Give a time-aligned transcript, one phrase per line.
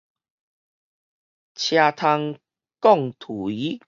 [1.53, 2.39] 車窗
[2.81, 3.79] 摃槌